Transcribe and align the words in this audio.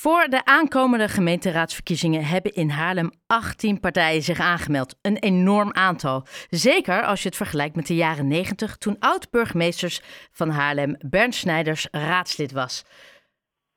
Voor 0.00 0.26
de 0.28 0.44
aankomende 0.44 1.08
gemeenteraadsverkiezingen 1.08 2.24
hebben 2.24 2.54
in 2.54 2.70
Haarlem 2.70 3.10
18 3.26 3.80
partijen 3.80 4.22
zich 4.22 4.40
aangemeld. 4.40 4.98
Een 5.02 5.16
enorm 5.16 5.72
aantal. 5.72 6.22
Zeker 6.48 7.02
als 7.02 7.22
je 7.22 7.28
het 7.28 7.36
vergelijkt 7.36 7.76
met 7.76 7.86
de 7.86 7.94
jaren 7.94 8.28
90, 8.28 8.76
toen 8.76 8.96
oud-burgemeesters 8.98 10.02
van 10.32 10.48
Haarlem 10.48 10.96
Bernd 10.98 11.34
Snijders 11.34 11.88
raadslid 11.90 12.52
was. 12.52 12.84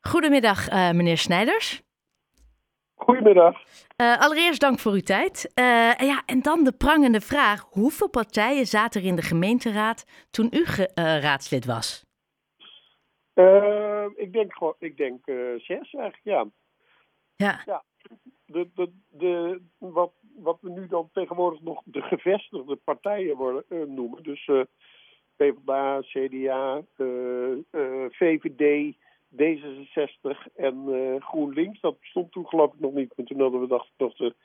Goedemiddag, 0.02 0.70
uh, 0.70 0.92
meneer 0.92 1.18
Snijders. 1.18 1.82
Goedemiddag. 2.96 3.58
Uh, 4.02 4.20
allereerst 4.20 4.60
dank 4.60 4.80
voor 4.80 4.92
uw 4.92 5.02
tijd. 5.02 5.52
Uh, 5.56 5.66
ja, 5.94 6.24
en 6.26 6.42
dan 6.42 6.64
de 6.64 6.72
prangende 6.72 7.22
vraag: 7.22 7.66
hoeveel 7.70 8.10
partijen 8.10 8.66
zaten 8.66 9.02
er 9.02 9.08
in 9.08 9.16
de 9.16 9.22
gemeenteraad 9.22 10.06
toen 10.32 10.48
u 10.52 10.66
raadslid 10.96 11.66
was? 11.66 12.03
Uh, 13.36 14.06
ik 14.16 14.34
denk 14.34 14.54
gewoon, 14.54 14.76
ik 14.80 14.98
denk 14.98 15.28
uh, 15.28 15.60
zes 15.60 15.94
eigenlijk, 15.94 16.20
ja. 16.24 16.46
Ja. 17.36 17.62
ja. 17.66 17.84
De, 18.46 18.70
de, 18.76 18.92
de, 19.10 19.62
wat, 19.78 20.12
wat 20.36 20.58
we 20.62 20.70
nu 20.70 20.88
dan 20.88 21.10
tegenwoordig 21.14 21.62
nog 21.62 21.82
de 21.86 22.02
gevestigde 22.02 22.76
partijen 22.76 23.36
worden, 23.36 23.64
uh, 23.70 23.86
noemen. 23.86 24.24
Dus 24.24 24.52
PvdA, 25.36 26.02
CDA, 26.02 26.82
VVD, 28.10 28.96
D66 29.36 30.54
en 30.56 30.86
GroenLinks. 31.20 31.82
Dat 31.82 32.00
bestond 32.00 32.32
toen 32.32 32.48
geloof 32.48 32.74
ik 32.74 32.80
nog 32.80 32.94
niet. 32.94 33.14
Maar 33.16 33.26
toen 33.26 33.42
hadden 33.42 33.62
we 33.62 33.68
dacht 33.68 33.90
nog 33.98 34.16
de, 34.16 34.36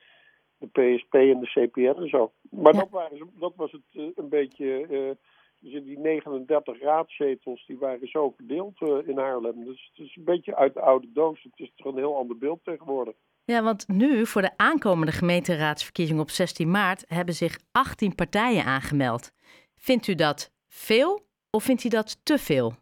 de 0.58 0.66
PSP 0.66 1.14
en 1.14 1.41
de 1.41 1.46
CPN 1.46 2.00
en 2.02 2.08
zo. 2.08 2.32
Maar 2.50 2.74
ja. 2.74 2.78
dat, 2.78 2.91
waren, 2.91 3.30
dat 3.38 3.52
was 3.56 3.72
het 3.72 4.16
een 4.16 4.28
beetje 4.28 5.16
dus 5.60 5.84
die 5.84 5.98
39 5.98 6.80
raadzetels 6.80 7.66
die 7.66 7.78
waren 7.78 8.08
zo 8.08 8.32
verdeeld 8.36 8.80
uh, 8.80 9.08
in 9.08 9.18
Haarlem. 9.18 9.64
Dus 9.64 9.90
het 9.94 10.06
is 10.06 10.16
een 10.16 10.24
beetje 10.24 10.56
uit 10.56 10.74
de 10.74 10.80
oude 10.80 11.12
doos. 11.12 11.42
Het 11.42 11.52
is 11.58 11.72
toch 11.76 11.86
een 11.86 11.98
heel 11.98 12.16
ander 12.16 12.38
beeld 12.38 12.64
tegenwoordig. 12.64 13.14
Ja, 13.44 13.62
want 13.62 13.88
nu 13.88 14.26
voor 14.26 14.42
de 14.42 14.56
aankomende 14.56 15.12
gemeenteraadsverkiezing 15.12 16.20
op 16.20 16.30
16 16.30 16.70
maart 16.70 17.05
hebben 17.08 17.34
zich 17.34 17.58
18 17.72 18.14
partijen 18.14 18.64
aangemeld. 18.64 19.33
Vindt 19.77 20.06
u 20.06 20.14
dat 20.14 20.52
veel 20.68 21.27
of 21.50 21.64
vindt 21.64 21.84
u 21.84 21.88
dat 21.88 22.24
te 22.24 22.38
veel? 22.38 22.72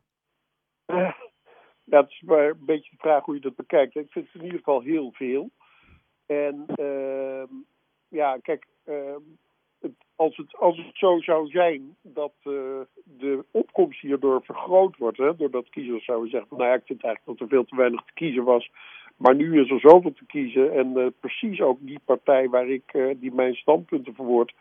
Uh, 0.87 1.13
ja, 1.85 2.01
het 2.01 2.11
is 2.11 2.21
maar 2.21 2.49
een 2.49 2.65
beetje 2.65 2.91
de 2.91 2.97
vraag 2.97 3.25
hoe 3.25 3.35
je 3.35 3.41
dat 3.41 3.57
bekijkt. 3.57 3.95
Ik 3.95 4.11
vind 4.11 4.27
het 4.27 4.35
in 4.35 4.45
ieder 4.45 4.59
geval 4.59 4.81
heel 4.81 5.13
veel. 5.13 5.51
En 6.27 6.67
uh, 6.77 7.43
ja, 8.09 8.39
kijk, 8.39 8.67
ehm, 8.85 9.21
als 10.17 10.37
het, 10.37 10.57
als 10.57 10.77
het 10.77 10.91
zo 10.93 11.21
zou 11.21 11.49
zijn 11.49 11.97
dat 12.03 12.33
uh, 12.45 12.53
de 13.05 13.45
opkomst 13.51 14.01
hierdoor 14.01 14.43
vergroot 14.45 14.97
wordt, 14.97 15.19
hè, 15.19 15.37
doordat 15.37 15.71
kiezers 15.71 16.05
zouden 16.05 16.31
zeggen: 16.31 16.57
Nou 16.57 16.69
ja, 16.69 16.75
ik 16.75 16.87
vind 16.87 17.03
eigenlijk 17.03 17.39
dat 17.39 17.49
er 17.49 17.55
veel 17.55 17.65
te 17.65 17.77
weinig 17.77 18.03
te 18.05 18.13
kiezen 18.15 18.45
was. 18.45 18.71
Maar 19.17 19.35
nu 19.35 19.61
is 19.61 19.71
er 19.71 19.81
zoveel 19.81 20.13
te 20.13 20.27
kiezen 20.27 20.73
en 20.73 20.93
uh, 20.97 21.07
precies 21.21 21.61
ook 21.61 21.79
die 21.81 22.01
partij 22.05 22.49
waar 22.49 22.69
ik, 22.69 22.93
uh, 22.93 23.15
die 23.17 23.35
mijn 23.35 23.55
standpunten 23.55 24.15
verwoord. 24.15 24.55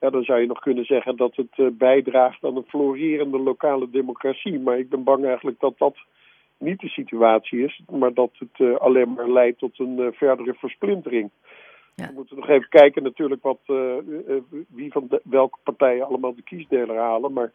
Ja, 0.00 0.10
dan 0.10 0.22
zou 0.24 0.40
je 0.40 0.46
nog 0.46 0.58
kunnen 0.58 0.84
zeggen 0.84 1.16
dat 1.16 1.36
het 1.36 1.78
bijdraagt 1.78 2.44
aan 2.44 2.56
een 2.56 2.68
florerende 2.68 3.38
lokale 3.38 3.90
democratie. 3.90 4.60
Maar 4.60 4.78
ik 4.78 4.88
ben 4.88 5.04
bang 5.04 5.24
eigenlijk 5.24 5.60
dat 5.60 5.78
dat 5.78 5.96
niet 6.58 6.80
de 6.80 6.88
situatie 6.88 7.64
is, 7.64 7.82
maar 7.90 8.14
dat 8.14 8.30
het 8.38 8.80
alleen 8.80 9.12
maar 9.12 9.30
leidt 9.30 9.58
tot 9.58 9.78
een 9.78 10.12
verdere 10.12 10.54
versplintering. 10.54 11.30
Ja. 12.02 12.08
We 12.08 12.14
moeten 12.14 12.36
nog 12.36 12.48
even 12.48 12.68
kijken 12.68 13.02
natuurlijk 13.02 13.42
wat, 13.42 13.60
uh, 13.66 13.94
wie 14.68 14.92
van 14.92 15.06
de, 15.08 15.20
welke 15.24 15.58
partijen 15.62 16.06
allemaal 16.06 16.34
de 16.34 16.42
kiesdeler 16.42 16.96
halen. 16.96 17.32
Maar 17.32 17.52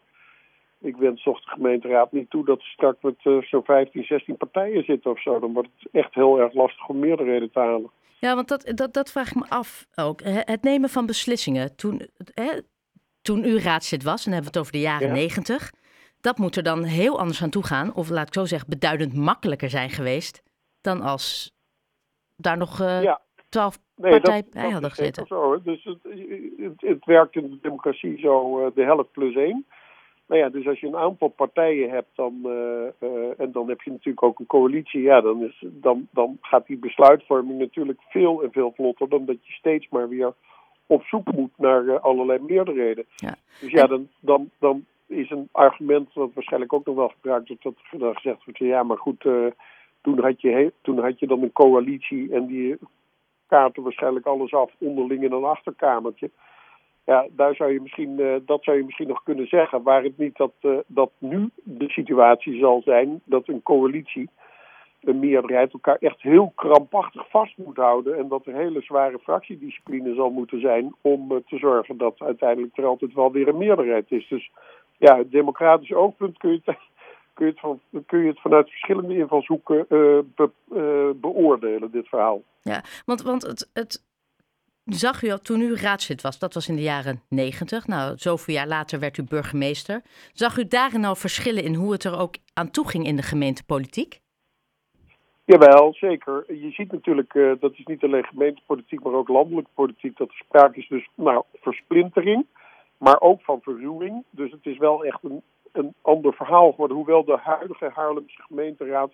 ik 0.80 0.96
wens 0.96 1.22
toch 1.22 1.40
de 1.40 1.50
gemeenteraad 1.50 2.12
niet 2.12 2.30
toe 2.30 2.44
dat 2.44 2.60
ze 2.60 2.68
straks 2.68 3.02
met 3.02 3.24
uh, 3.24 3.42
zo'n 3.42 3.64
15, 3.64 4.04
16 4.04 4.36
partijen 4.36 4.84
zitten 4.84 5.10
of 5.10 5.22
zo. 5.22 5.38
Dan 5.38 5.52
wordt 5.52 5.68
het 5.78 5.92
echt 5.92 6.14
heel 6.14 6.40
erg 6.40 6.54
lastig 6.54 6.88
om 6.88 6.98
meerderheden 6.98 7.50
te 7.50 7.58
halen. 7.58 7.90
Ja, 8.20 8.34
want 8.34 8.48
dat, 8.48 8.72
dat, 8.74 8.94
dat 8.94 9.10
vraag 9.10 9.28
ik 9.28 9.34
me 9.34 9.48
af 9.48 9.86
ook. 9.94 10.20
Het 10.24 10.62
nemen 10.62 10.88
van 10.88 11.06
beslissingen. 11.06 11.76
Toen, 11.76 12.08
hè, 12.34 12.60
toen 13.22 13.44
u 13.44 13.58
raadslid 13.58 14.02
was, 14.02 14.26
en 14.26 14.30
dan 14.30 14.32
hebben 14.32 14.52
we 14.52 14.58
het 14.58 14.68
over 14.68 14.72
de 14.72 14.86
jaren 14.86 15.12
negentig. 15.12 15.70
Ja. 15.72 15.78
Dat 16.20 16.38
moet 16.38 16.56
er 16.56 16.62
dan 16.62 16.82
heel 16.82 17.18
anders 17.18 17.42
aan 17.42 17.50
toe 17.50 17.64
gaan. 17.64 17.94
Of 17.94 18.08
laat 18.08 18.26
ik 18.26 18.34
zo 18.34 18.44
zeggen, 18.44 18.68
beduidend 18.68 19.14
makkelijker 19.14 19.70
zijn 19.70 19.90
geweest. 19.90 20.42
Dan 20.80 21.00
als 21.00 21.56
daar 22.36 22.56
nog 22.56 22.78
ja. 22.78 23.20
12 23.48 23.78
nee, 23.96 24.10
partij 24.10 24.42
dat, 24.42 24.50
bij 24.50 24.62
dat 24.62 24.72
hadden 24.72 24.90
gezeten. 24.90 25.26
Zo, 25.26 25.62
dus 25.62 25.84
het, 25.84 25.98
het, 26.56 26.80
het, 26.80 27.04
werkt 27.04 27.36
in 27.36 27.50
de 27.50 27.58
democratie 27.62 28.18
zo 28.18 28.60
uh, 28.60 28.66
de 28.74 28.82
helft 28.82 29.12
plus 29.12 29.34
één. 29.34 29.66
Nou 30.26 30.40
ja, 30.40 30.48
dus 30.48 30.66
als 30.66 30.80
je 30.80 30.86
een 30.86 30.96
aantal 30.96 31.28
partijen 31.28 31.90
hebt, 31.90 32.08
dan, 32.14 32.34
uh, 32.44 32.50
uh, 33.00 33.40
en 33.40 33.52
dan 33.52 33.68
heb 33.68 33.80
je 33.80 33.90
natuurlijk 33.90 34.22
ook 34.22 34.38
een 34.38 34.46
coalitie, 34.46 35.00
ja, 35.00 35.20
dan, 35.20 35.42
is, 35.42 35.64
dan, 35.66 36.08
dan 36.10 36.38
gaat 36.40 36.66
die 36.66 36.78
besluitvorming 36.78 37.58
natuurlijk 37.58 38.00
veel 38.08 38.42
en 38.42 38.52
veel 38.52 38.72
vlotter 38.74 39.08
dan 39.08 39.24
dat 39.24 39.46
je 39.46 39.52
steeds 39.52 39.88
maar 39.88 40.08
weer 40.08 40.32
op 40.86 41.02
zoek 41.02 41.32
moet 41.32 41.52
naar 41.56 42.00
allerlei 42.00 42.38
meerderheden. 42.38 43.04
Ja. 43.14 43.34
Dus 43.60 43.70
ja, 43.70 43.86
dan, 43.86 44.08
dan, 44.20 44.50
dan 44.58 44.84
is 45.06 45.30
een 45.30 45.48
argument 45.52 46.14
dat 46.14 46.30
waarschijnlijk 46.34 46.72
ook 46.72 46.86
nog 46.86 46.96
wel 46.96 47.08
gebruikt 47.08 47.48
wordt, 47.48 47.62
dat 47.62 48.00
er 48.00 48.14
gezegd 48.14 48.44
wordt, 48.44 48.58
ja, 48.58 48.82
maar 48.82 48.98
goed, 48.98 49.20
toen, 50.00 50.20
had 50.20 50.40
je, 50.40 50.72
toen 50.82 50.98
had 50.98 51.18
je 51.18 51.26
dan 51.26 51.42
een 51.42 51.52
coalitie 51.52 52.34
en 52.34 52.46
die 52.46 52.76
kaarten 53.48 53.82
waarschijnlijk 53.82 54.26
alles 54.26 54.54
af 54.54 54.72
onderling 54.78 55.22
in 55.22 55.32
een 55.32 55.44
achterkamertje. 55.44 56.30
Ja, 57.04 57.26
daar 57.30 57.54
zou 57.54 57.72
je 57.72 57.80
misschien, 57.80 58.20
uh, 58.20 58.34
dat 58.46 58.64
zou 58.64 58.76
je 58.76 58.84
misschien 58.84 59.08
nog 59.08 59.22
kunnen 59.22 59.46
zeggen. 59.46 59.82
Waar 59.82 60.02
het 60.02 60.18
niet 60.18 60.36
dat, 60.36 60.52
uh, 60.60 60.78
dat 60.86 61.10
nu 61.18 61.50
de 61.54 61.88
situatie 61.88 62.58
zal 62.58 62.82
zijn 62.84 63.20
dat 63.24 63.48
een 63.48 63.62
coalitie, 63.62 64.28
een 65.00 65.18
meerderheid, 65.18 65.72
elkaar 65.72 65.96
echt 66.00 66.22
heel 66.22 66.52
krampachtig 66.54 67.30
vast 67.30 67.56
moet 67.56 67.76
houden. 67.76 68.18
En 68.18 68.28
dat 68.28 68.46
er 68.46 68.54
hele 68.54 68.80
zware 68.80 69.18
fractiediscipline 69.18 70.14
zal 70.14 70.30
moeten 70.30 70.60
zijn 70.60 70.94
om 71.00 71.32
uh, 71.32 71.38
te 71.46 71.58
zorgen 71.58 71.96
dat 71.96 72.20
uiteindelijk 72.20 72.76
er 72.76 72.84
altijd 72.86 73.14
wel 73.14 73.32
weer 73.32 73.48
een 73.48 73.58
meerderheid 73.58 74.10
is. 74.10 74.28
Dus 74.28 74.50
ja, 74.98 75.16
het 75.16 75.30
democratisch 75.30 75.92
oogpunt 75.92 76.38
kun 76.38 76.50
je 76.50 76.76
kun 77.38 77.46
je 77.46 77.52
het, 77.52 77.60
van, 77.60 77.80
kun 78.06 78.18
je 78.18 78.28
het 78.28 78.40
vanuit 78.40 78.68
verschillende 78.68 79.16
invalshoeken 79.16 79.86
be, 79.88 80.50
uh, 80.72 81.20
beoordelen, 81.20 81.90
dit 81.90 82.08
verhaal. 82.08 82.42
Ja, 82.62 82.82
want, 83.04 83.22
want 83.22 83.42
het, 83.42 83.70
het 83.72 84.06
zag 84.84 85.22
u 85.22 85.30
al 85.30 85.38
toen 85.38 85.60
u 85.60 85.74
raadslid 85.74 86.22
was, 86.22 86.38
dat 86.38 86.54
was 86.54 86.68
in 86.68 86.76
de 86.76 86.82
jaren 86.82 87.22
negentig. 87.28 87.86
Nou, 87.86 88.16
zoveel 88.16 88.54
jaar 88.54 88.66
later 88.66 89.00
werd 89.00 89.18
u 89.18 89.22
burgemeester. 89.22 90.02
Zag 90.32 90.58
u 90.58 90.68
daarin 90.68 91.04
al 91.04 91.14
verschillen 91.14 91.64
in 91.64 91.74
hoe 91.74 91.92
het 91.92 92.04
er 92.04 92.18
ook 92.18 92.34
aan 92.54 92.70
toe 92.70 92.88
ging 92.88 93.06
in 93.06 93.16
de 93.16 93.22
gemeentepolitiek? 93.22 94.20
Jawel, 95.44 95.94
zeker. 95.94 96.44
Je 96.48 96.70
ziet 96.70 96.92
natuurlijk, 96.92 97.34
uh, 97.34 97.52
dat 97.60 97.72
is 97.72 97.84
niet 97.84 98.04
alleen 98.04 98.24
gemeentepolitiek, 98.24 99.02
maar 99.02 99.12
ook 99.12 99.28
landelijke 99.28 99.70
politiek, 99.74 100.16
dat 100.16 100.28
er 100.28 100.34
sprake 100.34 100.78
is 100.78 100.88
dus 100.88 101.08
nou, 101.14 101.42
versplintering, 101.54 102.46
maar 102.98 103.20
ook 103.20 103.42
van 103.42 103.60
verruwing. 103.62 104.24
Dus 104.30 104.50
het 104.50 104.66
is 104.66 104.78
wel 104.78 105.04
echt 105.04 105.18
een 105.22 105.42
een 105.72 105.94
ander 106.02 106.34
verhaal 106.34 106.70
geworden. 106.70 106.96
Hoewel 106.96 107.24
de 107.24 107.36
huidige 107.36 107.90
Haarlemse 107.94 108.42
gemeenteraad 108.42 109.10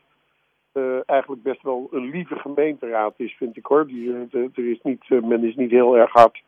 uh, 0.75 0.99
eigenlijk 1.07 1.43
best 1.43 1.63
wel 1.63 1.89
een 1.91 2.11
lieve 2.11 2.37
gemeenteraad 2.37 3.15
is, 3.17 3.33
vind 3.33 3.57
ik 3.57 3.67
hoor. 3.67 3.87
Die, 3.87 4.09
uh, 4.09 4.45
er 4.55 4.71
is 4.71 4.81
niet, 4.83 5.05
uh, 5.09 5.23
men 5.23 5.45
is 5.45 5.55
niet 5.55 5.71
heel 5.71 5.97
erg 5.97 6.13
hard 6.13 6.43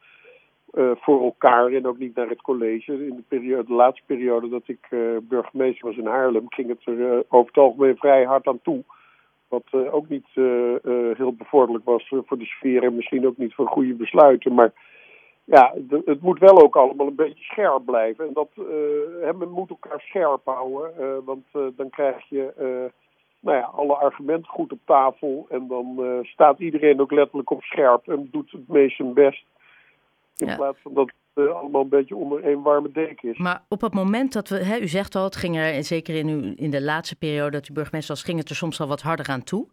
voor 1.00 1.22
elkaar 1.22 1.72
en 1.72 1.86
ook 1.86 1.98
niet 1.98 2.14
naar 2.14 2.28
het 2.28 2.42
college. 2.42 2.92
In 2.92 3.16
de, 3.16 3.22
periode, 3.28 3.66
de 3.66 3.72
laatste 3.72 4.02
periode 4.06 4.48
dat 4.48 4.62
ik 4.68 4.88
burgemeester 5.22 5.86
was 5.86 5.96
in 5.96 6.06
Haarlem, 6.06 6.44
ging 6.48 6.68
het 6.68 6.86
er 6.86 7.24
over 7.28 7.46
het 7.46 7.56
algemeen 7.56 7.96
vrij 7.96 8.24
hard 8.24 8.46
aan 8.46 8.62
toe. 8.62 8.82
Wat 9.48 9.64
ook 9.72 10.08
niet 10.08 10.26
heel 11.16 11.32
bevorderlijk 11.32 11.84
was 11.84 12.08
voor 12.08 12.38
de 12.38 12.44
sfeer 12.44 12.82
en 12.82 12.94
misschien 12.94 13.26
ook 13.26 13.36
niet 13.36 13.54
voor 13.54 13.66
goede 13.66 13.94
besluiten. 13.94 14.54
Maar 14.54 14.72
ja, 15.46 15.74
het 16.04 16.20
moet 16.20 16.38
wel 16.38 16.62
ook 16.62 16.76
allemaal 16.76 17.06
een 17.06 17.14
beetje 17.14 17.44
scherp 17.44 17.84
blijven. 17.84 18.26
En 18.26 18.32
dat, 18.32 18.48
uh, 18.56 19.32
men 19.38 19.50
moet 19.50 19.70
elkaar 19.70 20.00
scherp 20.00 20.40
houden, 20.44 20.92
uh, 21.00 21.06
want 21.24 21.44
uh, 21.52 21.62
dan 21.76 21.90
krijg 21.90 22.28
je 22.28 22.52
nou 23.40 23.58
ja, 23.58 23.64
alle 23.64 23.94
argumenten 23.94 24.50
goed 24.50 24.72
op 24.72 24.78
tafel. 24.84 25.46
En 25.48 25.66
dan 25.68 26.18
staat 26.22 26.58
iedereen 26.58 27.00
ook 27.00 27.12
letterlijk 27.12 27.50
op 27.50 27.62
scherp 27.62 28.08
en 28.08 28.28
doet 28.30 28.50
het 28.50 28.68
meest 28.68 28.96
zijn 28.96 29.12
best. 29.12 29.44
In 30.36 30.46
ja. 30.46 30.56
plaats 30.56 30.78
van 30.82 30.94
dat 30.94 31.10
het 31.34 31.50
allemaal 31.50 31.82
een 31.82 31.88
beetje 31.88 32.16
onder 32.16 32.44
één 32.44 32.62
warme 32.62 32.90
deken 32.92 33.30
is. 33.30 33.38
Maar 33.38 33.62
op 33.68 33.80
het 33.80 33.94
moment 33.94 34.32
dat 34.32 34.48
we, 34.48 34.56
hè, 34.56 34.78
u 34.78 34.88
zegt 34.88 35.14
al, 35.14 35.24
het 35.24 35.36
ging 35.36 35.56
er 35.56 35.84
zeker 35.84 36.14
in, 36.14 36.28
uw, 36.28 36.52
in 36.56 36.70
de 36.70 36.82
laatste 36.82 37.16
periode 37.16 37.50
dat 37.50 37.68
u 37.68 37.72
burgemeester 37.72 38.14
was, 38.14 38.24
ging 38.24 38.38
het 38.38 38.48
er 38.48 38.56
soms 38.56 38.80
al 38.80 38.86
wat 38.86 39.02
harder 39.02 39.28
aan 39.28 39.44
toe. 39.44 39.68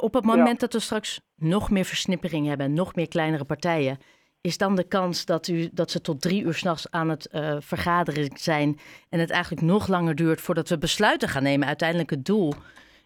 op 0.00 0.14
het 0.14 0.24
moment 0.24 0.60
ja. 0.60 0.66
dat 0.66 0.72
we 0.72 0.80
straks 0.80 1.20
nog 1.36 1.70
meer 1.70 1.84
versnippering 1.84 2.46
hebben, 2.46 2.72
nog 2.72 2.94
meer 2.94 3.08
kleinere 3.08 3.44
partijen 3.44 3.98
is 4.40 4.58
dan 4.58 4.76
de 4.76 4.88
kans 4.88 5.24
dat, 5.24 5.48
u, 5.48 5.68
dat 5.72 5.90
ze 5.90 6.00
tot 6.00 6.20
drie 6.20 6.42
uur 6.42 6.54
s'nachts 6.54 6.90
aan 6.90 7.08
het 7.08 7.28
uh, 7.32 7.56
vergaderen 7.60 8.36
zijn 8.36 8.78
en 9.08 9.20
het 9.20 9.30
eigenlijk 9.30 9.62
nog 9.62 9.88
langer 9.88 10.14
duurt 10.14 10.40
voordat 10.40 10.68
we 10.68 10.78
besluiten 10.78 11.28
gaan 11.28 11.42
nemen, 11.42 11.66
uiteindelijk 11.66 12.10
het 12.10 12.24
doel, 12.24 12.52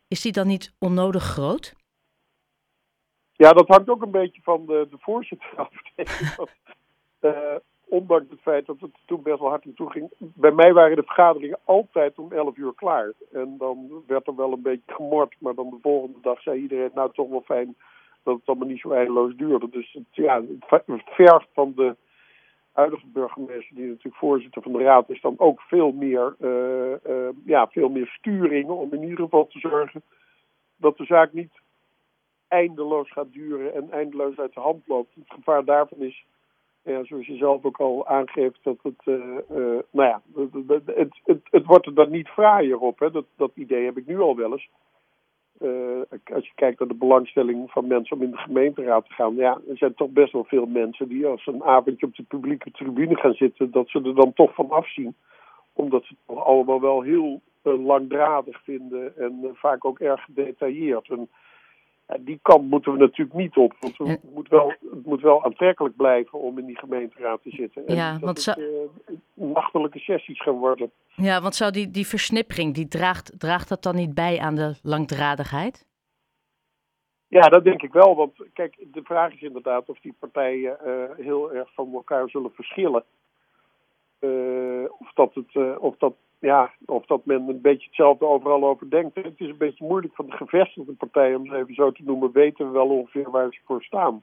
is 0.09 0.21
die 0.21 0.33
dan 0.33 0.47
niet 0.47 0.75
onnodig 0.79 1.23
groot? 1.23 1.75
Ja, 3.33 3.51
dat 3.51 3.69
hangt 3.69 3.89
ook 3.89 4.03
een 4.03 4.11
beetje 4.11 4.43
van 4.43 4.67
de, 4.67 4.87
de 4.91 4.97
voorzitter 4.99 5.53
af. 5.57 5.71
uh, 7.21 7.57
ondanks 7.85 8.31
het 8.31 8.41
feit 8.41 8.67
dat 8.67 8.81
het 8.81 8.91
toen 9.05 9.23
best 9.23 9.39
wel 9.39 9.49
hard 9.49 9.65
naartoe 9.65 9.91
ging. 9.91 10.11
Bij 10.19 10.51
mij 10.51 10.73
waren 10.73 10.97
de 10.97 11.03
vergaderingen 11.03 11.59
altijd 11.65 12.19
om 12.19 12.33
11 12.33 12.57
uur 12.57 12.75
klaar. 12.75 13.13
En 13.33 13.55
dan 13.59 14.03
werd 14.07 14.27
er 14.27 14.37
wel 14.37 14.53
een 14.53 14.63
beetje 14.63 14.95
gemord. 14.95 15.35
Maar 15.39 15.55
dan 15.55 15.71
de 15.71 15.79
volgende 15.83 16.19
dag 16.23 16.41
zei 16.43 16.61
iedereen, 16.61 16.91
nou 16.95 17.13
toch 17.13 17.29
wel 17.29 17.43
fijn 17.45 17.77
dat 18.25 18.37
het 18.37 18.47
allemaal 18.47 18.69
niet 18.69 18.81
zo 18.81 18.91
eindeloos 18.91 19.37
duurde. 19.37 19.69
Dus 19.71 19.93
het, 19.93 20.05
ja, 20.11 20.43
het 20.67 21.03
vergt 21.05 21.49
van 21.53 21.73
de 21.77 21.97
huidige 22.73 23.07
burgemeester, 23.07 23.77
die 23.77 23.87
natuurlijk 23.87 24.17
voorzitter 24.17 24.63
van 24.63 24.73
de 24.73 24.83
raad 24.83 25.11
is, 25.11 25.21
dan 25.21 25.35
ook 25.39 25.61
veel 25.61 25.93
meer, 25.93 26.37
uh, 26.41 27.29
ja, 27.45 27.69
veel 27.69 27.89
meer 27.89 28.07
sturing 28.07 28.69
om 28.69 28.93
in 28.93 29.03
ieder 29.03 29.19
geval 29.19 29.47
te 29.47 29.59
zorgen 29.59 30.03
dat 30.77 30.97
de 30.97 31.05
zaak 31.05 31.33
niet 31.33 31.53
eindeloos 32.49 33.13
gaat 33.13 33.33
duren 33.33 33.75
en 33.75 33.91
eindeloos 33.91 34.39
uit 34.39 34.55
de 34.55 34.61
hand 34.61 34.87
loopt. 34.87 35.15
Het 35.15 35.25
gevaar 35.33 35.65
daarvan 35.65 35.99
is, 35.99 36.25
ja, 36.83 37.05
zoals 37.05 37.27
je 37.27 37.37
zelf 37.37 37.65
ook 37.65 37.81
al 37.81 38.07
aangeeft, 38.07 38.59
dat 38.63 38.77
het, 38.83 39.01
uh, 39.05 39.25
nou 39.91 40.09
ja, 40.09 40.23
het, 40.35 40.85
het, 40.87 41.21
het, 41.25 41.41
het, 41.51 41.65
wordt 41.65 41.87
er 41.87 41.95
dan 41.95 42.11
niet 42.11 42.29
fraaier 42.29 42.79
op. 42.79 42.99
Hè? 42.99 43.11
Dat, 43.11 43.27
dat 43.37 43.51
idee 43.55 43.85
heb 43.85 43.97
ik 43.97 44.07
nu 44.07 44.21
al 44.21 44.37
wel 44.37 44.53
eens. 44.53 44.69
Uh, 45.61 46.01
als 46.35 46.47
je 46.47 46.53
kijkt 46.55 46.79
naar 46.79 46.89
de 46.89 46.95
belangstelling 46.95 47.71
van 47.71 47.87
mensen 47.87 48.17
om 48.17 48.23
in 48.23 48.31
de 48.31 48.37
gemeenteraad 48.37 49.07
te 49.07 49.13
gaan, 49.13 49.35
ja, 49.35 49.61
er 49.69 49.77
zijn 49.77 49.95
toch 49.95 50.11
best 50.11 50.33
wel 50.33 50.45
veel 50.45 50.67
mensen 50.67 51.09
die 51.09 51.27
als 51.27 51.47
een 51.47 51.65
avondje 51.65 52.07
op 52.07 52.15
de 52.15 52.23
publieke 52.23 52.71
tribune 52.71 53.17
gaan 53.17 53.35
zitten, 53.35 53.71
dat 53.71 53.89
ze 53.89 54.03
er 54.05 54.15
dan 54.15 54.33
toch 54.33 54.55
van 54.55 54.71
afzien. 54.71 55.15
Omdat 55.73 56.05
ze 56.05 56.15
het 56.27 56.37
allemaal 56.39 56.81
wel 56.81 57.03
heel 57.03 57.41
uh, 57.63 57.85
langdradig 57.85 58.63
vinden 58.63 59.17
en 59.17 59.41
uh, 59.43 59.51
vaak 59.53 59.85
ook 59.85 59.99
erg 59.99 60.25
gedetailleerd. 60.25 61.09
En 61.09 61.29
die 62.21 62.39
kant 62.43 62.71
moeten 62.71 62.93
we 62.93 62.99
natuurlijk 62.99 63.37
niet 63.37 63.57
op. 63.57 63.75
Want 63.81 63.99
het, 63.99 64.35
moet 64.35 64.49
wel, 64.49 64.69
het 64.69 65.07
moet 65.07 65.21
wel 65.21 65.45
aantrekkelijk 65.45 65.97
blijven 65.97 66.39
om 66.39 66.59
in 66.59 66.67
die 66.67 66.79
gemeenteraad 66.79 67.43
te 67.43 67.51
zitten. 67.51 67.87
En 67.87 67.95
ja, 67.95 68.19
want 68.19 68.45
het, 68.45 68.59
uh, 68.59 68.67
nachtelijke 69.35 69.99
sessies 69.99 70.43
gaan 70.43 70.59
worden. 70.59 70.91
Ja, 71.15 71.41
want 71.41 71.55
zou 71.55 71.71
die, 71.71 71.91
die 71.91 72.07
versnippering, 72.07 72.75
die 72.75 72.89
draagt, 72.89 73.41
draagt 73.41 73.69
dat 73.69 73.83
dan 73.83 73.95
niet 73.95 74.15
bij 74.15 74.39
aan 74.39 74.55
de 74.55 74.75
langdradigheid? 74.83 75.87
Ja, 77.29 77.49
dat 77.49 77.65
denk 77.65 77.83
ik 77.83 77.93
wel. 77.93 78.17
Want 78.17 78.33
kijk, 78.53 78.77
de 78.93 79.03
vraag 79.03 79.33
is 79.33 79.43
inderdaad 79.43 79.89
of 79.89 80.01
die 80.01 80.15
partijen 80.19 80.79
uh, 80.87 81.05
heel 81.17 81.53
erg 81.53 81.75
van 81.75 81.93
elkaar 81.95 82.29
zullen 82.29 82.53
verschillen. 82.55 83.05
Uh, 84.21 84.85
of 84.99 85.13
dat 85.15 85.35
het, 85.35 85.79
of 85.79 85.97
dat 85.97 86.15
ja, 86.45 86.71
of 86.87 87.07
dat 87.07 87.25
men 87.25 87.49
een 87.49 87.61
beetje 87.61 87.87
hetzelfde 87.87 88.27
overal 88.27 88.65
over 88.65 88.91
denkt. 88.91 89.15
Het 89.15 89.41
is 89.41 89.49
een 89.49 89.57
beetje 89.57 89.87
moeilijk 89.87 90.15
van 90.15 90.27
de 90.27 90.37
gevestigde 90.37 90.93
partijen, 90.93 91.39
om 91.39 91.47
ze 91.47 91.57
even 91.57 91.75
zo 91.75 91.93
te 91.93 92.03
noemen, 92.05 92.33
weten 92.33 92.67
we 92.67 92.73
wel 92.73 92.89
ongeveer 92.89 93.31
waar 93.31 93.53
ze 93.53 93.61
voor 93.65 93.83
staan. 93.83 94.23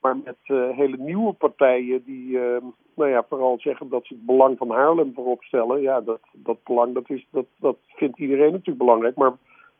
Maar 0.00 0.16
met 0.16 0.36
uh, 0.46 0.76
hele 0.76 0.96
nieuwe 0.96 1.32
partijen 1.32 2.04
die 2.04 2.28
uh, 2.28 2.56
nou 2.94 3.10
ja, 3.10 3.24
vooral 3.28 3.58
zeggen 3.58 3.88
dat 3.88 4.06
ze 4.06 4.14
het 4.14 4.26
belang 4.26 4.58
van 4.58 4.70
Haarlem 4.70 5.14
voorop 5.14 5.42
stellen. 5.42 5.80
Ja, 5.80 6.00
dat, 6.00 6.20
dat 6.32 6.64
belang 6.64 6.94
dat 6.94 7.10
is, 7.10 7.26
dat, 7.30 7.46
dat 7.58 7.76
vindt 7.86 8.18
iedereen 8.18 8.50
natuurlijk 8.50 8.78
belangrijk. 8.78 9.16
Maar 9.16 9.32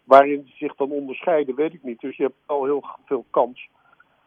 waarin 0.04 0.42
ze 0.46 0.56
zich 0.56 0.74
dan 0.74 0.90
onderscheiden, 0.90 1.54
weet 1.54 1.74
ik 1.74 1.82
niet. 1.82 2.00
Dus 2.00 2.16
je 2.16 2.22
hebt 2.22 2.36
al 2.46 2.64
heel 2.64 2.84
veel 3.04 3.24
kans 3.30 3.68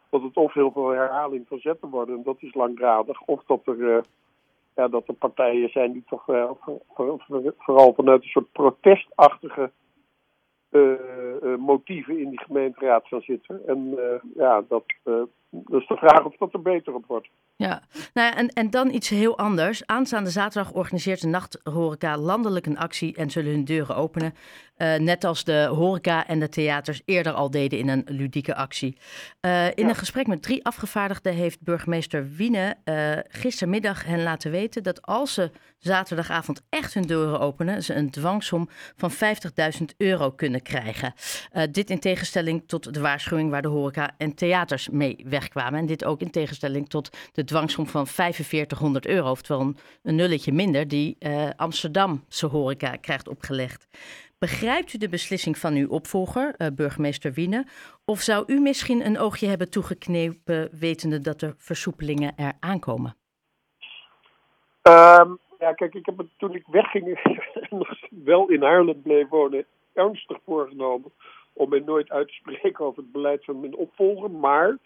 dat 0.10 0.22
het 0.22 0.38
of 0.38 0.54
heel 0.54 0.72
veel 0.72 0.90
herhaling 0.90 1.46
van 1.48 1.60
zetten 1.60 1.90
worden. 1.90 2.16
En 2.16 2.24
dat 2.24 2.38
is 2.40 2.54
langdradig. 2.54 3.22
Of 3.22 3.44
dat 3.48 3.62
er 3.66 3.78
uh, 3.78 3.98
ja, 4.76 4.88
dat 4.88 5.08
er 5.08 5.14
partijen 5.14 5.70
zijn 5.70 5.92
die 5.92 6.04
toch 6.10 6.28
uh, 6.28 6.52
voor, 6.60 6.82
voor, 6.94 7.54
vooral 7.58 7.94
vanuit 7.94 8.24
een 8.24 8.30
soort 8.30 8.52
protestachtige 8.52 9.72
uh, 10.72 10.82
uh, 11.44 11.58
motieven 11.58 12.20
in 12.20 12.30
die 12.30 12.40
gemeenteraad 12.40 13.08
gaan 13.08 13.22
zitten. 13.22 13.68
En 13.68 13.98
ja, 14.36 14.64
dat, 14.68 14.84
dat 15.52 15.82
is 15.82 15.88
de 15.88 15.98
vraag 15.98 16.26
of 16.26 16.38
dat 16.38 16.54
er 16.54 16.62
beter 16.62 16.94
op 16.94 17.06
wordt. 17.06 17.30
Ja, 17.56 17.82
nou 18.14 18.34
en, 18.36 18.48
en 18.48 18.70
dan 18.70 18.90
iets 18.94 19.10
heel 19.10 19.38
anders. 19.38 19.86
Aanstaande 19.86 20.30
zaterdag 20.30 20.74
organiseert 20.74 21.22
de 21.22 21.28
Nachthoreca 21.28 22.18
landelijk 22.18 22.66
een 22.66 22.78
actie 22.78 23.16
en 23.16 23.30
zullen 23.30 23.52
hun 23.52 23.66
deuren 23.66 23.96
openen. 23.96 24.34
Uh, 24.82 24.96
net 24.96 25.24
als 25.24 25.44
de 25.44 25.66
horeca 25.66 26.28
en 26.28 26.40
de 26.40 26.50
theaters 26.50 27.02
eerder 27.06 27.34
al 27.34 27.52
deden 27.52 27.80
in 27.80 27.88
een 27.88 28.04
ludieke 28.08 28.56
actie. 28.56 28.98
Uh, 29.42 29.66
in 29.66 29.72
ja. 29.76 29.90
een 29.90 29.96
gesprek 29.96 30.28
met 30.28 30.42
drie 30.42 30.66
afgevaardigden 30.66 31.34
heeft 31.34 31.62
burgemeester 31.62 32.30
Wiene 32.36 32.78
uh, 32.86 33.12
gistermiddag 33.28 34.06
hen 34.06 34.24
laten 34.24 34.52
weten 34.52 34.84
dat 34.84 35.02
als 35.02 35.34
ze 35.34 35.52
zaterdagavond 35.78 36.62
echt 36.70 36.94
hun 36.94 37.04
deuren 37.04 37.40
openen, 37.40 37.84
ze 37.84 37.94
een 37.94 38.12
dwangsom 38.12 38.70
van 38.96 39.12
50.000 39.12 39.86
euro 39.98 40.32
kunnen 40.32 40.62
krijgen. 40.62 41.14
dit 41.72 41.90
in 41.90 42.00
tegenstelling 42.00 42.64
tot 42.68 42.94
de 42.94 43.00
waarschuwing 43.00 43.50
waar 43.50 43.62
de 43.62 43.68
horeca 43.68 44.12
en 44.18 44.36
theaters 44.36 44.90
mee 44.90 45.26
wegkwamen. 45.28 45.80
En 45.80 45.86
dit 45.86 46.06
ook 46.06 46.22
in 46.22 46.32
tegenstelling 46.32 46.90
tot 46.90 47.10
de 47.34 47.44
dwangsom 47.44 47.88
van 47.88 48.08
4500 48.08 49.08
euro, 49.08 49.32
oftewel 49.32 49.62
een, 49.62 49.78
een 50.04 50.16
nulletje 50.16 50.52
minder, 50.52 50.88
die 50.88 51.18
Amsterdamse 51.56 52.46
horeca 52.46 52.96
krijgt 52.96 53.28
opgelegd. 53.28 53.88
Begrijpt 54.48 54.94
u 54.94 54.98
de 54.98 55.10
beslissing 55.10 55.58
van 55.58 55.74
uw 55.74 55.90
opvolger, 55.90 56.56
uh, 56.58 56.68
burgemeester 56.76 57.34
Wiene? 57.34 57.66
Of 58.06 58.20
zou 58.20 58.44
u 58.48 58.60
misschien 58.60 59.06
een 59.06 59.20
oogje 59.20 59.48
hebben 59.48 59.70
toegeknepen, 59.70 60.70
wetende 60.80 61.20
dat 61.20 61.42
er 61.42 61.54
versoepelingen 61.58 62.38
er 62.38 62.54
aankomen? 62.60 63.16
Um, 64.82 65.40
ja, 65.60 65.74
kijk, 65.74 65.94
ik 65.94 66.06
heb 66.06 66.18
het 66.18 66.28
toen 66.38 66.56
ik 66.56 66.66
wegging 66.68 67.20
nog 67.70 67.90
wel 68.10 68.50
in 68.50 68.62
Haarlem 68.64 69.02
bleef 69.02 69.28
wonen, 69.30 69.66
ernstig 69.94 70.38
voorgenomen 70.46 71.12
om 71.54 71.70
mij 71.70 71.80
nooit 71.80 72.10
uit 72.10 72.28
te 72.28 72.34
spreken 72.34 72.86
over 72.86 73.04
het 73.04 73.12
beleid 73.12 73.46
van 73.46 73.60
mijn 73.60 73.76
opvolger. 73.76 74.32
Maar 74.32 74.78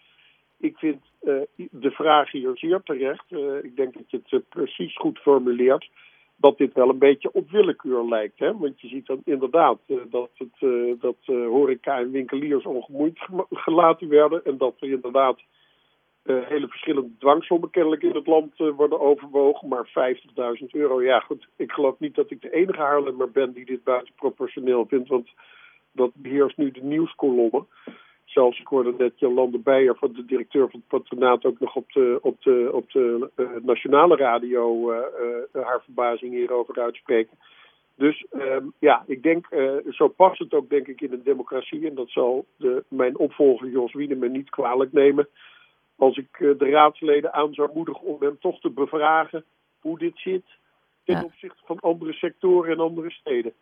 ik 0.58 0.78
vind 0.78 1.02
uh, 1.22 1.34
de 1.70 1.90
vraag 1.90 2.30
hier 2.30 2.56
zeer 2.56 2.80
terecht. 2.82 3.24
Uh, 3.28 3.64
ik 3.64 3.76
denk 3.76 3.94
dat 3.94 4.10
je 4.10 4.20
het 4.28 4.48
precies 4.48 4.96
goed 4.96 5.18
formuleert 5.18 5.88
dat 6.36 6.58
dit 6.58 6.72
wel 6.72 6.88
een 6.88 6.98
beetje 6.98 7.32
op 7.32 7.50
willekeur 7.50 8.08
lijkt. 8.08 8.38
Hè? 8.38 8.56
Want 8.56 8.80
je 8.80 8.88
ziet 8.88 9.06
dan 9.06 9.20
inderdaad 9.24 9.78
uh, 9.86 9.98
dat, 10.10 10.30
het, 10.34 10.60
uh, 10.60 10.94
dat 11.00 11.16
uh, 11.26 11.46
horeca 11.46 11.98
en 11.98 12.10
winkeliers 12.10 12.64
ongemoeid 12.64 13.18
gelaten 13.50 14.08
werden. 14.08 14.44
En 14.44 14.58
dat 14.58 14.74
er 14.80 14.90
inderdaad 14.90 15.40
hele 16.26 16.68
verschillende 16.68 17.10
dwangsommen 17.18 17.70
kennelijk 17.70 18.02
in 18.02 18.14
het 18.14 18.26
land 18.26 18.56
worden 18.56 19.00
overwogen. 19.00 19.68
Maar 19.68 20.16
50.000 20.60 20.66
euro, 20.70 21.02
ja 21.02 21.20
goed, 21.20 21.48
ik 21.56 21.72
geloof 21.72 21.98
niet 21.98 22.14
dat 22.14 22.30
ik 22.30 22.42
de 22.42 22.52
enige 22.52 22.80
Haarlemmer 22.80 23.30
ben 23.30 23.52
die 23.52 23.64
dit 23.64 23.84
buitenproportioneel 23.84 24.86
vindt. 24.86 25.08
Want 25.08 25.28
dat 25.92 26.10
beheerst 26.14 26.56
nu 26.56 26.70
de 26.70 26.82
nieuwskolommen 26.82 27.66
zelfs, 28.36 28.60
ik 28.60 28.66
hoorde 28.66 28.94
net 28.98 29.18
Jolande 29.18 29.58
Beijer, 29.58 29.96
van 29.96 30.12
de 30.12 30.24
directeur 30.24 30.70
van 30.70 30.80
het 30.80 30.88
patronaat, 30.88 31.44
ook 31.44 31.60
nog 31.60 31.76
op 31.76 31.92
de, 31.92 32.18
op 32.22 32.42
de, 32.42 32.68
op 32.72 32.90
de 32.90 33.30
uh, 33.36 33.46
nationale 33.62 34.16
radio 34.16 34.92
uh, 34.92 34.98
uh, 35.52 35.64
haar 35.64 35.82
verbazing 35.84 36.32
hierover 36.32 36.80
uitspreken. 36.80 37.38
Dus 37.94 38.26
ja, 38.78 39.04
ik 39.06 39.22
denk, 39.22 39.46
zo 39.90 40.08
past 40.08 40.38
het 40.38 40.54
ook 40.54 40.68
denk 40.68 40.86
ik 40.86 41.00
in 41.00 41.12
een 41.12 41.22
democratie. 41.22 41.88
En 41.88 41.94
dat 41.94 42.10
zal 42.10 42.46
de, 42.56 42.84
mijn 42.88 43.18
opvolger 43.18 43.68
Jos 43.68 43.92
Wiedemann 43.92 44.32
niet 44.32 44.50
kwalijk 44.50 44.92
nemen. 44.92 45.28
Als 45.96 46.16
ik 46.16 46.28
de 46.38 46.70
raadsleden 46.70 47.32
aan 47.32 47.54
zou 47.54 47.70
moedigen 47.74 48.06
om 48.06 48.16
hem 48.20 48.38
toch 48.40 48.60
te 48.60 48.70
bevragen 48.70 49.44
hoe 49.80 49.98
dit 49.98 50.18
zit 50.18 50.44
ten 51.04 51.16
ja. 51.16 51.24
opzichte 51.24 51.62
van 51.64 51.80
andere 51.80 52.12
sectoren 52.12 52.72
en 52.72 52.80
andere 52.80 53.10
steden. 53.10 53.52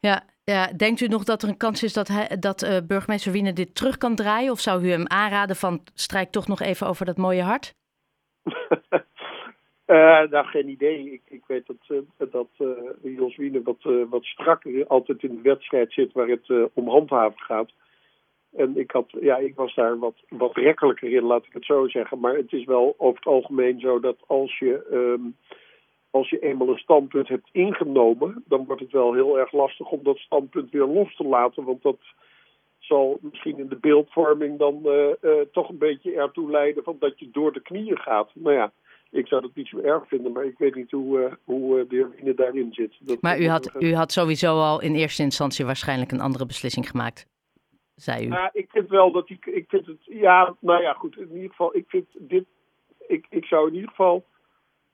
Ja, 0.00 0.22
ja, 0.50 0.66
denkt 0.76 1.00
u 1.00 1.06
nog 1.06 1.24
dat 1.24 1.42
er 1.42 1.48
een 1.48 1.56
kans 1.56 1.82
is 1.82 1.92
dat, 1.92 2.08
hij, 2.08 2.36
dat 2.40 2.62
uh, 2.62 2.76
burgemeester 2.86 3.32
Wiener 3.32 3.54
dit 3.54 3.74
terug 3.74 3.96
kan 3.96 4.14
draaien? 4.14 4.52
Of 4.52 4.60
zou 4.60 4.84
u 4.84 4.90
hem 4.90 5.06
aanraden 5.06 5.56
van 5.56 5.80
strijk 5.94 6.30
toch 6.30 6.48
nog 6.48 6.60
even 6.60 6.86
over 6.86 7.06
dat 7.06 7.16
mooie 7.16 7.42
hart? 7.42 7.74
uh, 9.86 10.22
nou, 10.32 10.46
geen 10.46 10.68
idee. 10.68 11.12
Ik, 11.12 11.22
ik 11.28 11.42
weet 11.46 11.66
dat, 11.66 11.76
uh, 11.88 12.30
dat 12.30 12.48
Jos 13.02 13.36
Wiener 13.36 13.62
wat, 13.62 14.08
wat 14.08 14.24
strakker 14.24 14.86
altijd 14.86 15.22
in 15.22 15.34
de 15.34 15.42
wedstrijd 15.42 15.92
zit 15.92 16.12
waar 16.12 16.28
het 16.28 16.70
om 16.72 16.88
handhaven 16.88 17.40
gaat. 17.40 17.70
En 18.56 18.76
ik, 18.76 18.90
had, 18.90 19.06
ja, 19.20 19.36
ik 19.36 19.54
was 19.54 19.74
daar 19.74 19.98
wat, 19.98 20.16
wat 20.28 20.56
rekkelijker 20.56 21.12
in, 21.12 21.22
laat 21.22 21.46
ik 21.46 21.52
het 21.52 21.64
zo 21.64 21.88
zeggen. 21.88 22.20
Maar 22.20 22.36
het 22.36 22.52
is 22.52 22.64
wel 22.64 22.94
over 22.98 23.16
het 23.16 23.32
algemeen 23.32 23.80
zo 23.80 24.00
dat 24.00 24.16
als 24.26 24.58
je... 24.58 24.86
Um, 24.92 25.36
als 26.10 26.30
je 26.30 26.38
eenmaal 26.38 26.68
een 26.68 26.78
standpunt 26.78 27.28
hebt 27.28 27.48
ingenomen, 27.52 28.44
dan 28.46 28.64
wordt 28.64 28.82
het 28.82 28.92
wel 28.92 29.12
heel 29.12 29.38
erg 29.38 29.52
lastig 29.52 29.90
om 29.90 30.00
dat 30.02 30.16
standpunt 30.16 30.70
weer 30.70 30.86
los 30.86 31.16
te 31.16 31.24
laten. 31.24 31.64
Want 31.64 31.82
dat 31.82 31.98
zal 32.78 33.18
misschien 33.20 33.58
in 33.58 33.68
de 33.68 33.76
beeldvorming 33.76 34.58
dan 34.58 34.80
uh, 34.84 35.08
uh, 35.20 35.40
toch 35.52 35.68
een 35.68 35.78
beetje 35.78 36.14
ertoe 36.14 36.50
leiden 36.50 36.82
van 36.82 36.96
dat 36.98 37.18
je 37.18 37.30
door 37.30 37.52
de 37.52 37.60
knieën 37.60 37.98
gaat. 37.98 38.30
Nou 38.34 38.56
ja, 38.56 38.72
ik 39.10 39.26
zou 39.26 39.42
dat 39.42 39.54
niet 39.54 39.68
zo 39.68 39.78
erg 39.78 40.08
vinden, 40.08 40.32
maar 40.32 40.44
ik 40.44 40.58
weet 40.58 40.74
niet 40.74 40.90
hoe, 40.90 41.18
uh, 41.18 41.32
hoe 41.44 41.86
de 41.86 42.08
Wiener 42.16 42.36
daarin 42.36 42.72
zit. 42.72 42.96
Dat 43.00 43.20
maar 43.22 43.40
u 43.40 43.48
had, 43.48 43.74
u 43.78 43.94
had 43.94 44.12
sowieso 44.12 44.60
al 44.60 44.80
in 44.80 44.94
eerste 44.94 45.22
instantie 45.22 45.64
waarschijnlijk 45.64 46.12
een 46.12 46.20
andere 46.20 46.46
beslissing 46.46 46.88
gemaakt, 46.88 47.26
zei 47.94 48.26
u. 48.26 48.28
Ja, 48.28 48.50
ik 48.52 48.70
vind 48.70 48.88
wel 48.88 49.12
dat 49.12 49.30
ik, 49.30 49.46
ik 49.46 49.64
vind 49.68 49.86
het, 49.86 50.04
ja, 50.04 50.54
nou 50.60 50.82
ja, 50.82 50.92
goed, 50.92 51.16
in 51.16 51.34
ieder 51.34 51.50
geval, 51.50 51.76
ik 51.76 51.84
vind 51.88 52.06
dit, 52.18 52.44
ik, 53.06 53.26
ik 53.30 53.44
zou 53.44 53.68
in 53.68 53.74
ieder 53.74 53.88
geval 53.88 54.24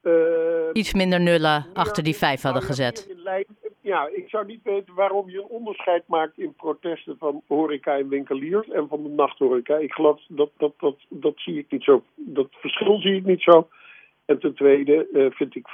uh, 0.03 0.46
Iets 0.73 0.95
minder 0.95 1.21
nullen 1.21 1.67
achter 1.73 2.03
die 2.03 2.17
vijf 2.17 2.43
hadden 2.43 2.63
gezet. 2.63 3.15
Ja, 3.81 4.09
ik 4.13 4.29
zou 4.29 4.47
niet 4.47 4.63
weten 4.63 4.95
waarom 4.95 5.31
je 5.31 5.39
een 5.39 5.49
onderscheid 5.49 6.03
maakt 6.07 6.39
in 6.39 6.55
protesten 6.55 7.17
van 7.19 7.43
horeca 7.47 7.97
en 7.97 8.09
winkeliers 8.09 8.69
en 8.69 8.89
van 8.89 9.03
de 9.03 9.09
nachthoreca. 9.09 9.77
Ik 9.77 9.93
geloof 9.93 10.21
dat 10.29 10.51
dat, 10.57 10.73
dat, 10.79 10.97
dat 11.09 11.35
zie 11.37 11.59
ik 11.59 11.67
niet 11.71 11.83
zo. 11.83 12.03
Dat 12.15 12.49
verschil 12.51 13.01
zie 13.01 13.15
ik 13.15 13.25
niet 13.25 13.43
zo. 13.43 13.69
En 14.25 14.39
ten 14.39 14.55
tweede 14.55 15.31
vind 15.35 15.55
ik 15.55 15.67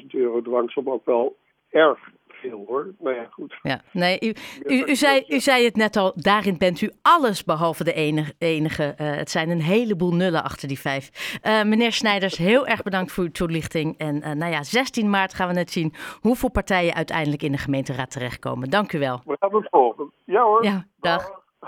50.000 0.00 0.06
euro 0.10 0.42
dwangsom 0.42 0.90
ook 0.90 1.04
wel 1.04 1.36
erg 1.70 1.98
veel 2.40 2.64
hoor. 2.66 2.94
Maar 3.00 3.14
ja, 3.14 3.26
goed. 3.30 3.58
Ja, 3.62 3.80
nee, 3.92 4.18
u, 4.20 4.32
u, 4.64 4.84
u, 4.86 4.96
zei, 4.96 5.24
u 5.28 5.40
zei 5.40 5.64
het 5.64 5.76
net 5.76 5.96
al, 5.96 6.12
daarin 6.16 6.58
bent 6.58 6.80
u 6.80 6.90
alles 7.02 7.44
behalve 7.44 7.84
de 7.84 7.92
enige. 7.92 8.34
enige. 8.38 8.94
Uh, 9.00 9.10
het 9.10 9.30
zijn 9.30 9.50
een 9.50 9.62
heleboel 9.62 10.14
nullen 10.14 10.44
achter 10.44 10.68
die 10.68 10.78
vijf. 10.78 11.38
Uh, 11.42 11.62
meneer 11.62 11.92
Snijders, 11.92 12.36
heel 12.36 12.66
erg 12.66 12.82
bedankt 12.82 13.12
voor 13.12 13.24
uw 13.24 13.30
toelichting. 13.30 13.98
En 13.98 14.16
uh, 14.16 14.30
nou 14.30 14.52
ja, 14.52 14.62
16 14.62 15.10
maart 15.10 15.34
gaan 15.34 15.48
we 15.48 15.54
net 15.54 15.70
zien 15.70 15.94
hoeveel 16.20 16.50
partijen 16.50 16.94
uiteindelijk 16.94 17.42
in 17.42 17.52
de 17.52 17.58
gemeenteraad 17.58 18.10
terechtkomen. 18.10 18.70
Dank 18.70 18.92
u 18.92 18.98
wel. 18.98 19.20
We 19.24 19.36
gaan 19.40 19.54
het 19.54 19.68
volgen. 19.70 20.12
Ja 20.24 20.42
hoor. 20.42 20.64
Ja, 20.64 20.86
dag. 21.00 21.28
dag. 21.28 21.44